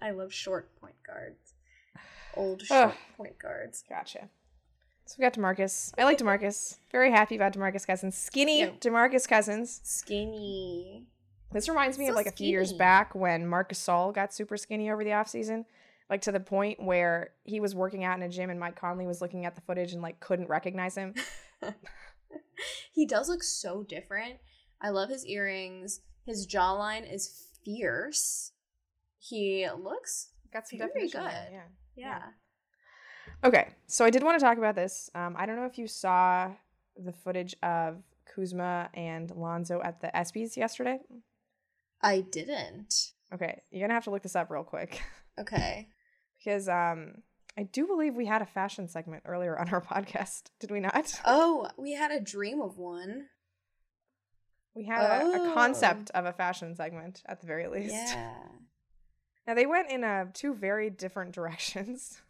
[0.00, 1.54] I love short point guards.
[2.34, 3.84] Old short point guards.
[3.88, 4.28] Gotcha.
[5.06, 5.92] So we got Demarcus.
[5.96, 6.76] I like Demarcus.
[6.92, 8.16] Very happy about Demarcus Cousins.
[8.16, 8.70] Skinny yeah.
[8.80, 9.80] Demarcus Cousins.
[9.82, 11.06] Skinny.
[11.50, 14.58] This reminds me so of like a few years back when Marcus Gasol got super
[14.58, 15.64] skinny over the offseason.
[16.10, 19.06] Like to the point where he was working out in a gym and Mike Conley
[19.06, 21.14] was looking at the footage and like couldn't recognize him.
[22.92, 24.36] he does look so different.
[24.80, 26.00] I love his earrings.
[26.26, 28.52] His jawline is fierce.
[29.18, 31.12] He looks got some very good.
[31.12, 31.62] There, yeah.
[31.96, 32.22] yeah.
[33.44, 35.10] Okay, so I did want to talk about this.
[35.14, 36.50] Um, I don't know if you saw
[36.96, 38.02] the footage of
[38.34, 40.98] Kuzma and Lonzo at the ESPYS yesterday.
[42.02, 43.12] I didn't.
[43.32, 45.00] Okay, you're gonna have to look this up real quick.
[45.38, 45.86] Okay.
[46.36, 47.22] because um,
[47.56, 50.50] I do believe we had a fashion segment earlier on our podcast.
[50.58, 51.12] Did we not?
[51.24, 53.26] Oh, we had a dream of one.
[54.74, 55.46] We had oh.
[55.46, 57.94] a, a, concept of a fashion segment at the very least.
[57.94, 58.34] Yeah.
[59.48, 62.20] Now they went in uh, two very different directions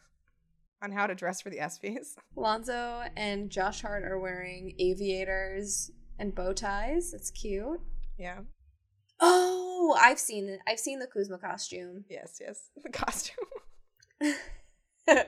[0.81, 2.15] on how to dress for the ESPYS.
[2.37, 7.13] Lonzo and Josh Hart are wearing aviators and bow ties.
[7.13, 7.81] It's cute.
[8.17, 8.39] Yeah.
[9.19, 10.61] Oh, I've seen it.
[10.69, 12.05] I've seen the Kuzma costume.
[12.09, 13.35] Yes, yes, the costume.
[14.21, 15.27] it's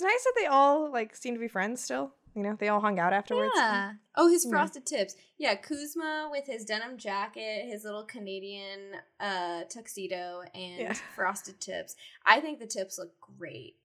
[0.00, 2.14] nice that they all like seem to be friends still.
[2.34, 3.52] You know, they all hung out afterwards.
[3.54, 3.92] Yeah.
[4.16, 4.98] Oh, his frosted yeah.
[4.98, 5.16] tips.
[5.38, 10.92] Yeah, Kuzma with his denim jacket, his little Canadian uh tuxedo, and yeah.
[11.14, 11.94] frosted tips.
[12.26, 13.76] I think the tips look great.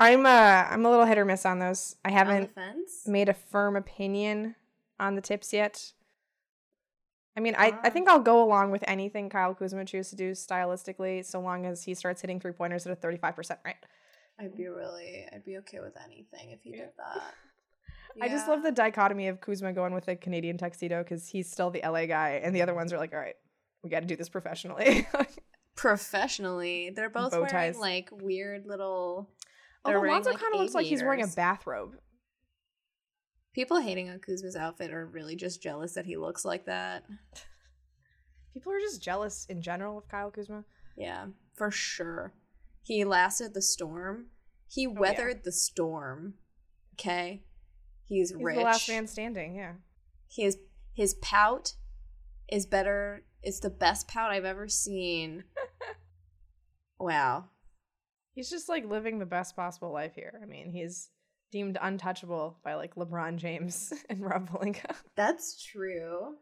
[0.00, 1.94] I'm uh I'm a little hit or miss on those.
[2.04, 2.50] I haven't
[3.06, 4.56] made a firm opinion
[4.98, 5.92] on the tips yet.
[7.36, 10.32] I mean, I, I think I'll go along with anything Kyle Kuzma chooses to do
[10.32, 13.76] stylistically, so long as he starts hitting three pointers at a 35% rate.
[14.40, 16.76] I'd be really, I'd be okay with anything if he yeah.
[16.76, 17.34] did that.
[18.16, 18.24] Yeah.
[18.24, 21.70] I just love the dichotomy of Kuzma going with a Canadian tuxedo because he's still
[21.70, 23.36] the LA guy, and the other ones are like, all right,
[23.82, 25.06] we got to do this professionally.
[25.76, 29.30] professionally, they're both Bow wearing like weird little.
[29.84, 31.96] Oh, Although Lonzo like, kind of looks like he's wearing a bathrobe.
[33.52, 37.04] People hating on Kuzma's outfit are really just jealous that he looks like that.
[38.54, 40.64] People are just jealous in general of Kyle Kuzma.
[40.96, 42.32] Yeah, for sure.
[42.82, 44.26] He lasted the storm.
[44.68, 45.42] He weathered oh, yeah.
[45.44, 46.34] the storm.
[46.94, 47.42] Okay,
[48.04, 48.56] he's, he's rich.
[48.56, 49.54] the last man standing.
[49.56, 49.72] Yeah,
[50.28, 50.58] he is.
[50.94, 51.74] His pout
[52.50, 53.24] is better.
[53.42, 55.44] It's the best pout I've ever seen.
[57.00, 57.46] wow.
[58.34, 60.40] He's just like living the best possible life here.
[60.42, 61.10] I mean, he's
[61.50, 64.94] deemed untouchable by like LeBron James and Rob Pelinka.
[65.16, 66.34] That's true.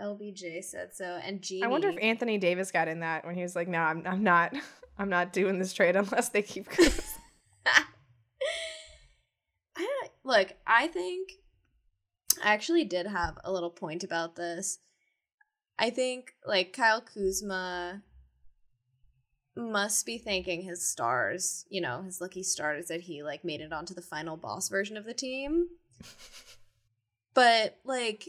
[0.00, 1.64] LBJ said so, and Jeanie.
[1.64, 4.22] I wonder if Anthony Davis got in that when he was like, "No, I'm, I'm
[4.22, 4.54] not.
[4.98, 6.68] I'm not doing this trade unless they keep."
[9.76, 11.30] I Look, I think
[12.44, 14.78] I actually did have a little point about this.
[15.78, 18.02] I think like Kyle Kuzma
[19.56, 23.72] must be thanking his stars, you know, his lucky stars that he like made it
[23.72, 25.68] onto the final boss version of the team.
[27.34, 28.28] but like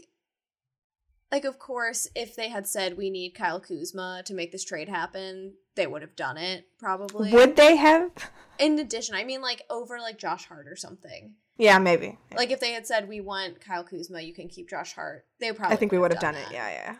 [1.32, 4.88] like of course if they had said we need Kyle Kuzma to make this trade
[4.88, 7.32] happen, they would have done it probably.
[7.32, 8.10] Would they have?
[8.58, 11.34] In addition, I mean like over like Josh Hart or something.
[11.56, 12.18] Yeah, maybe.
[12.34, 15.26] Like if they had said we want Kyle Kuzma, you can keep Josh Hart.
[15.40, 16.52] They probably I think we would have done, done it.
[16.52, 16.96] Yeah, yeah.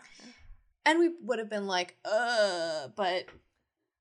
[0.85, 3.25] and we would have been like, uh, but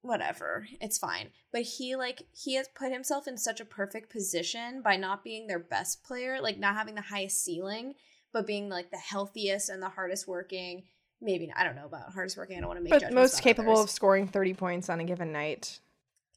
[0.03, 1.31] whatever, it's fine.
[1.53, 5.47] But he like he has put himself in such a perfect position by not being
[5.47, 7.95] their best player, like not having the highest ceiling,
[8.33, 10.85] but being like the healthiest and the hardest working.
[11.21, 12.57] Maybe I don't know about hardest working.
[12.57, 13.03] I don't want to make.
[13.03, 13.85] But most capable others.
[13.85, 15.81] of scoring thirty points on a given night.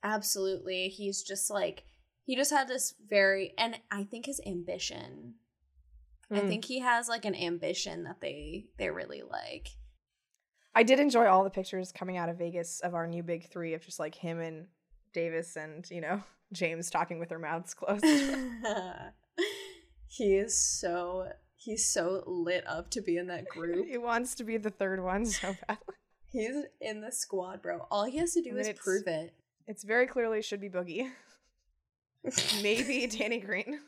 [0.04, 1.84] Absolutely, he's just like
[2.26, 5.36] he just had this very, and I think his ambition.
[6.32, 6.38] Mm.
[6.38, 6.48] I hmm.
[6.48, 9.70] think he has like an ambition that they they really like.
[10.76, 13.74] I did enjoy all the pictures coming out of Vegas of our new big three
[13.74, 14.68] of just like him and
[15.14, 16.22] Davis and, you know,
[16.54, 18.04] James talking with their mouths closed.
[20.08, 21.28] he is so
[21.64, 23.88] he's so lit up to be in that group.
[23.90, 25.96] he wants to be the third one so badly.
[26.32, 27.88] He's in the squad, bro.
[27.92, 29.34] All he has to do is prove it.
[29.68, 31.10] It's very clearly should be Boogie.
[32.64, 33.80] Maybe Danny Green.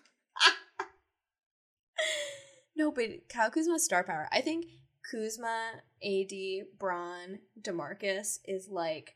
[2.76, 4.30] no, but Kyle Kuzma's star power.
[4.32, 4.68] I think
[5.10, 5.72] Kuzma,
[6.04, 9.16] AD, Bron, DeMarcus is like,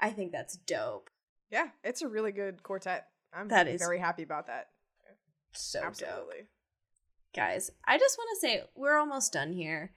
[0.00, 1.10] I think that's dope.
[1.50, 3.06] Yeah, it's a really good quartet.
[3.32, 4.68] I'm that is very happy about that.
[5.52, 6.38] So Absolutely.
[6.38, 6.46] dope.
[7.34, 9.92] Guys, I just want to say we're almost done here.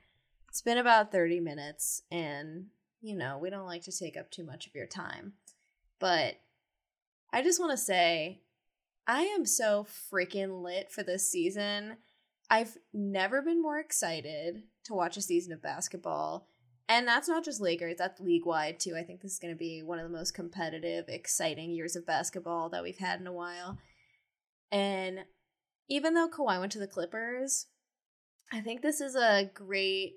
[0.49, 2.65] It's been about 30 minutes, and,
[2.99, 5.33] you know, we don't like to take up too much of your time.
[5.99, 6.35] But
[7.31, 8.41] I just want to say
[9.07, 11.97] I am so freaking lit for this season.
[12.49, 16.47] I've never been more excited to watch a season of basketball.
[16.89, 18.95] And that's not just Lakers, that's league wide too.
[18.97, 22.05] I think this is going to be one of the most competitive, exciting years of
[22.05, 23.77] basketball that we've had in a while.
[24.71, 25.19] And
[25.91, 27.67] even though Kawhi went to the Clippers,
[28.49, 30.13] I think this is a great.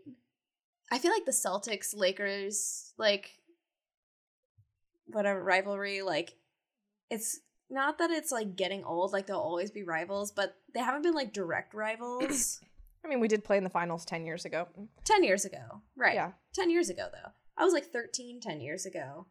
[0.92, 3.30] I feel like the Celtics Lakers, like,
[5.06, 6.34] whatever rivalry, like,
[7.10, 11.02] it's not that it's like getting old, like they'll always be rivals, but they haven't
[11.02, 12.60] been like direct rivals.
[13.04, 14.68] I mean, we did play in the finals 10 years ago.
[15.04, 15.82] 10 years ago.
[15.96, 16.14] Right.
[16.14, 16.32] Yeah.
[16.54, 17.30] 10 years ago, though.
[17.58, 19.26] I was like 13 10 years ago.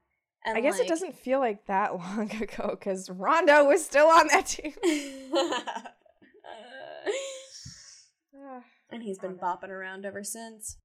[0.46, 4.08] And I guess like, it doesn't feel like that long ago because Rondo was still
[4.08, 4.74] on that team.
[8.94, 10.78] and he's been bopping around ever since.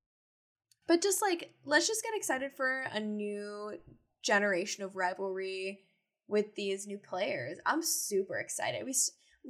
[0.87, 3.79] But just like, let's just get excited for a new
[4.23, 5.81] generation of rivalry
[6.27, 7.59] with these new players.
[7.67, 8.85] I'm super excited.
[8.85, 8.95] We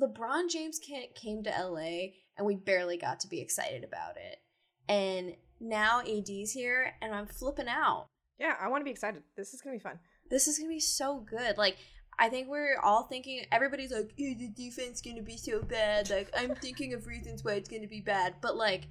[0.01, 4.39] LeBron James came to LA and we barely got to be excited about it.
[4.89, 8.09] And now AD's here and I'm flipping out.
[8.39, 9.23] Yeah, I want to be excited.
[9.37, 9.99] This is going to be fun.
[10.31, 11.57] This is going to be so good.
[11.59, 11.79] Like
[12.19, 16.11] I think we're all thinking everybody's like, "Oh, the defense going to be so bad."
[16.11, 18.89] Like I'm thinking of reasons why it's going to be bad, but like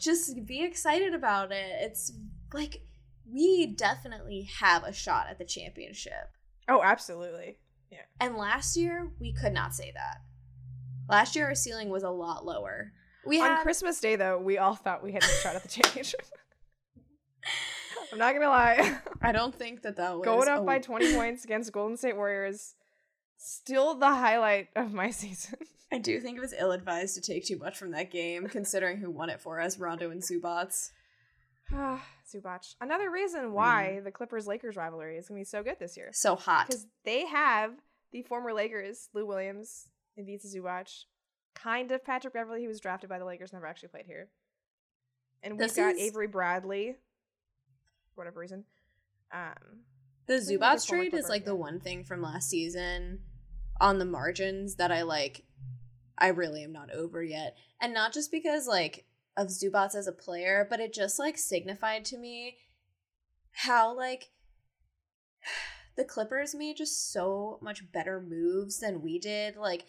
[0.00, 1.70] just be excited about it.
[1.80, 2.12] It's
[2.52, 2.82] like
[3.30, 6.30] we definitely have a shot at the championship.
[6.68, 7.58] Oh, absolutely.
[7.90, 7.98] Yeah.
[8.20, 10.18] And last year, we could not say that.
[11.08, 12.92] Last year, our ceiling was a lot lower.
[13.24, 13.62] We on had...
[13.62, 16.22] Christmas Day, though, we all thought we had a shot at the championship.
[18.16, 18.98] I'm not gonna lie.
[19.20, 20.64] I don't think that that was going up a...
[20.64, 22.74] by 20 points against Golden State Warriors.
[23.36, 25.58] Still the highlight of my season.
[25.92, 28.96] I do think it was ill advised to take too much from that game, considering
[28.96, 30.72] who won it for us, Rondo and Zubac.
[31.70, 32.74] Zubac.
[32.80, 34.04] Another reason why mm.
[34.04, 36.08] the Clippers Lakers rivalry is gonna be so good this year.
[36.12, 36.68] So hot.
[36.68, 37.72] Because they have
[38.12, 40.88] the former Lakers, Lou Williams, Ivica Zubac,
[41.54, 44.30] kind of Patrick Beverley, who was drafted by the Lakers, never actually played here.
[45.42, 46.00] And we've this got is...
[46.00, 46.96] Avery Bradley, for
[48.16, 48.64] whatever reason.
[49.32, 49.84] Um,
[50.26, 53.20] the Zubac trade is like the one thing from last season
[53.80, 55.44] on the margins that I like.
[56.18, 59.04] I really am not over yet, and not just because like
[59.36, 62.56] of Zubac as a player, but it just like signified to me
[63.52, 64.30] how like
[65.96, 69.56] the Clippers made just so much better moves than we did.
[69.56, 69.84] Like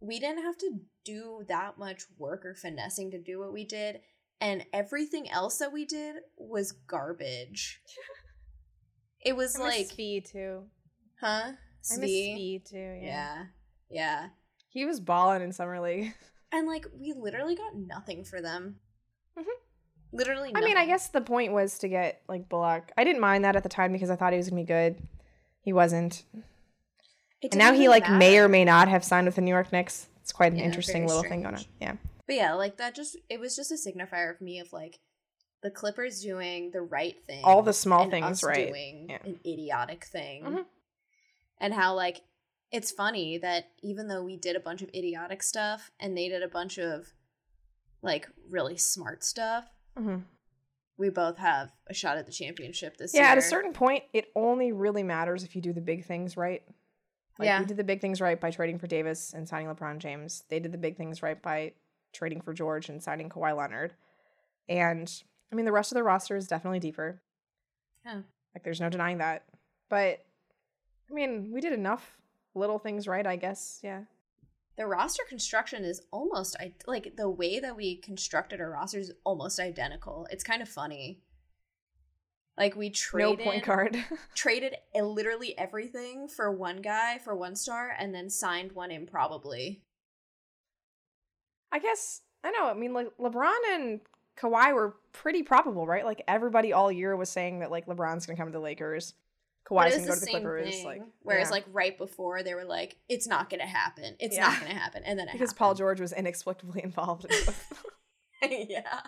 [0.00, 4.00] we didn't have to do that much work or finessing to do what we did,
[4.40, 7.80] and everything else that we did was garbage.
[9.24, 10.64] it was I like Svi too.
[11.20, 11.52] Huh?
[11.82, 12.34] Svi.
[12.34, 12.76] I miss too.
[12.76, 13.00] Yeah.
[13.02, 13.44] yeah.
[13.90, 14.28] Yeah.
[14.70, 16.14] He was balling in summer league.
[16.50, 18.76] And like we literally got nothing for them.
[19.38, 20.16] Mm-hmm.
[20.16, 20.50] Literally.
[20.50, 20.64] Nothing.
[20.64, 22.90] I mean, I guess the point was to get like Bullock.
[22.96, 24.96] I didn't mind that at the time because I thought he was gonna be good.
[25.60, 26.24] He wasn't.
[27.42, 28.16] And now he like matter.
[28.16, 30.06] may or may not have signed with the New York Knicks.
[30.22, 31.32] It's quite an yeah, interesting little strange.
[31.32, 31.64] thing going on.
[31.82, 31.96] Yeah.
[32.28, 35.00] But yeah, like that just it was just a signifier of me of like
[35.62, 37.40] the Clippers doing the right thing.
[37.42, 38.68] All the small things right.
[38.68, 39.18] Doing yeah.
[39.24, 40.44] an idiotic thing.
[40.44, 40.62] Mm-hmm.
[41.58, 42.20] And how like
[42.70, 46.42] it's funny that even though we did a bunch of idiotic stuff and they did
[46.42, 47.06] a bunch of
[48.02, 49.64] like really smart stuff,
[49.98, 50.18] mm-hmm.
[50.98, 53.26] we both have a shot at the championship this yeah, year.
[53.28, 56.36] Yeah, at a certain point, it only really matters if you do the big things
[56.36, 56.62] right.
[57.38, 57.60] Like, yeah.
[57.60, 60.44] We did the big things right by trading for Davis and signing LeBron James.
[60.50, 61.72] They did the big things right by
[62.18, 63.94] trading for George and signing Kawhi Leonard.
[64.68, 65.10] And
[65.52, 67.22] I mean, the rest of the roster is definitely deeper.
[68.04, 68.22] Yeah.
[68.54, 69.44] Like, there's no denying that.
[69.88, 70.24] But,
[71.10, 72.18] I mean, we did enough
[72.54, 73.80] little things right, I guess.
[73.82, 74.02] Yeah.
[74.76, 76.56] The roster construction is almost
[76.86, 80.26] like the way that we constructed our roster is almost identical.
[80.30, 81.20] It's kind of funny.
[82.56, 83.96] Like we traded no point guard.
[84.34, 89.82] traded literally everything for one guy for one star, and then signed one improbably.
[91.72, 92.66] I guess I know.
[92.66, 94.00] I mean, like LeBron and
[94.38, 96.04] Kawhi were pretty probable, right?
[96.04, 99.14] Like everybody all year was saying that like LeBron's gonna come to the Lakers.
[99.68, 100.70] Kawhi's gonna go to the Clippers.
[100.70, 100.86] Thing.
[100.86, 101.52] Like, whereas yeah.
[101.52, 104.16] like right before they were like, it's not gonna happen.
[104.18, 104.48] It's yeah.
[104.48, 105.58] not gonna happen, and then because happened.
[105.58, 107.26] Paul George was inexplicably involved.
[108.42, 109.00] In yeah.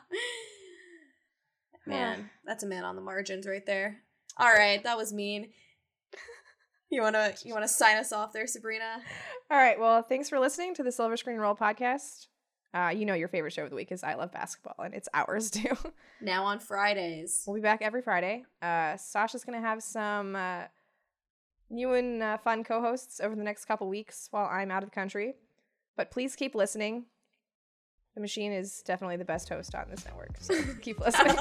[1.86, 4.02] Man, that's a man on the margins right there.
[4.36, 5.50] All right, that was mean.
[6.92, 9.00] You wanna you wanna sign us off there, Sabrina?
[9.48, 9.78] All right.
[9.78, 12.26] Well, thanks for listening to the Silver Screen Roll podcast.
[12.72, 15.08] Uh, you know your favorite show of the week is I Love Basketball, and it's
[15.12, 15.76] ours too.
[16.20, 17.42] now on Fridays.
[17.46, 18.44] We'll be back every Friday.
[18.62, 20.62] Uh, Sasha's going to have some uh,
[21.68, 24.90] new and uh, fun co hosts over the next couple weeks while I'm out of
[24.90, 25.34] the country.
[25.96, 27.06] But please keep listening.
[28.14, 30.36] The machine is definitely the best host on this network.
[30.40, 31.36] So keep listening.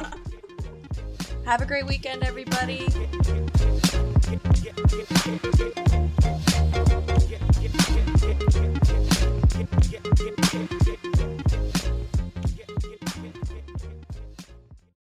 [1.45, 2.87] have a great weekend, everybody.